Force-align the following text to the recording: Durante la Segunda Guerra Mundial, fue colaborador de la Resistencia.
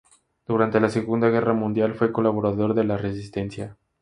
Durante 0.47 0.79
la 0.79 0.89
Segunda 0.89 1.29
Guerra 1.29 1.53
Mundial, 1.53 1.93
fue 1.93 2.11
colaborador 2.11 2.73
de 2.73 2.85
la 2.85 2.97
Resistencia. 2.97 3.77